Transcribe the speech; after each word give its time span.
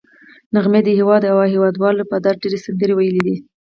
نغمې 0.55 0.81
د 0.83 0.89
هېواد 0.99 1.23
او 1.31 1.37
هېوادوالو 1.53 2.09
په 2.11 2.17
درد 2.25 2.39
ډېرې 2.43 2.59
سندرې 2.65 2.93
ویلي 2.95 3.21
دي 3.27 3.35